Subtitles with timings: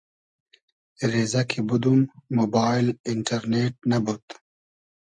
[1.11, 1.99] رېزۂ کی بودوم
[2.35, 4.25] موبایل اینݖئرنېݖ نئبود